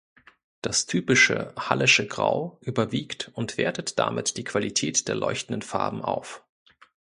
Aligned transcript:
Das 0.63 0.87
typische 0.87 1.53
"Hallesche 1.59 2.07
Grau" 2.07 2.57
überwiegt 2.61 3.29
und 3.35 3.59
wertet 3.59 3.99
damit 3.99 4.35
die 4.37 4.43
Qualität 4.43 5.07
der 5.07 5.13
leuchtenden 5.13 5.61
Farben 5.61 6.01
auf. 6.01 6.43